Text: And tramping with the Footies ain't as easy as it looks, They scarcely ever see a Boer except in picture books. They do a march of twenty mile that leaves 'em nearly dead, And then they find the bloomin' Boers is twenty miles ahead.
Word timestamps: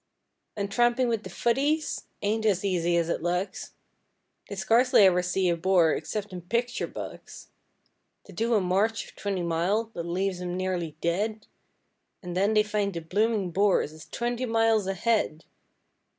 And 0.57 0.71
tramping 0.71 1.09
with 1.09 1.21
the 1.21 1.29
Footies 1.29 2.05
ain't 2.23 2.43
as 2.43 2.65
easy 2.65 2.97
as 2.97 3.07
it 3.07 3.21
looks, 3.21 3.73
They 4.49 4.55
scarcely 4.55 5.03
ever 5.03 5.21
see 5.21 5.47
a 5.47 5.55
Boer 5.55 5.93
except 5.93 6.33
in 6.33 6.41
picture 6.41 6.87
books. 6.87 7.49
They 8.25 8.33
do 8.33 8.55
a 8.55 8.61
march 8.61 9.05
of 9.09 9.15
twenty 9.15 9.43
mile 9.43 9.91
that 9.93 10.01
leaves 10.07 10.41
'em 10.41 10.57
nearly 10.57 10.97
dead, 11.01 11.45
And 12.23 12.35
then 12.35 12.55
they 12.55 12.63
find 12.63 12.95
the 12.95 13.01
bloomin' 13.01 13.51
Boers 13.51 13.93
is 13.93 14.07
twenty 14.07 14.47
miles 14.47 14.87
ahead. 14.87 15.45